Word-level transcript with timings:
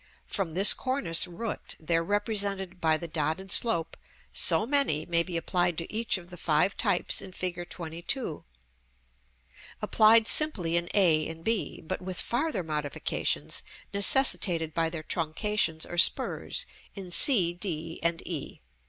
from 0.25 0.55
this 0.55 0.73
cornice 0.73 1.27
root, 1.27 1.75
there 1.79 2.03
represented 2.03 2.81
by 2.81 2.97
the 2.97 3.07
dotted 3.07 3.51
slope, 3.51 3.95
so 4.33 4.65
many 4.65 5.05
may 5.05 5.21
be 5.21 5.37
applied 5.37 5.77
to 5.77 5.93
each 5.93 6.17
of 6.17 6.31
the 6.31 6.37
five 6.37 6.75
types 6.75 7.21
in 7.21 7.31
Fig. 7.31 7.55
XXII., 7.71 8.37
applied 9.79 10.25
simply 10.27 10.75
in 10.75 10.89
a 10.95 11.29
and 11.29 11.43
b, 11.43 11.81
but 11.85 12.01
with 12.01 12.19
farther 12.19 12.63
modifications, 12.63 13.61
necessitated 13.93 14.73
by 14.73 14.89
their 14.89 15.03
truncations 15.03 15.85
or 15.87 15.99
spurs, 15.99 16.65
in 16.95 17.11
c, 17.11 17.53
d, 17.53 17.99
and 18.01 18.27
e. 18.27 18.59